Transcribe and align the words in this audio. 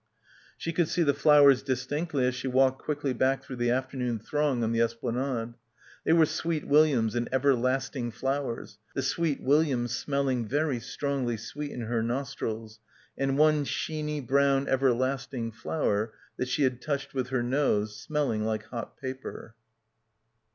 She 0.57 0.73
could 0.73 0.87
see 0.87 1.03
the 1.03 1.13
flowers 1.13 1.61
distinctly 1.61 2.25
as 2.25 2.33
she 2.33 2.47
walked 2.47 2.81
quickly 2.81 3.13
back 3.13 3.43
through 3.43 3.57
the 3.57 3.69
afternoon 3.69 4.17
throng 4.17 4.63
on 4.63 4.71
the 4.71 4.81
esplanade; 4.81 5.53
they 6.03 6.11
were 6.11 6.25
sweet 6.25 6.65
williams 6.65 7.13
and 7.13 7.29
"everlasting" 7.31 8.09
flowers, 8.09 8.79
the 8.95 9.01
swteet 9.01 9.41
williams 9.41 9.95
smell 9.95 10.27
ing 10.27 10.47
very 10.47 10.79
strongly 10.79 11.37
sweet 11.37 11.69
in 11.69 11.81
her 11.81 12.01
nostrils, 12.01 12.79
and 13.15 13.37
one 13.37 13.63
sheeny 13.63 14.21
brown 14.25 14.67
everlasting 14.67 15.51
flower 15.51 16.15
that 16.37 16.47
she 16.49 16.63
had 16.63 16.81
touched 16.81 17.13
with 17.13 17.27
her 17.27 17.43
nose, 17.43 17.95
smelling 17.95 18.43
like 18.43 18.63
hot 18.69 18.97
paper. 18.97 19.53